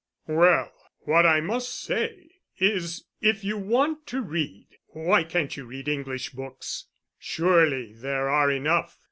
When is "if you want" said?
3.21-4.07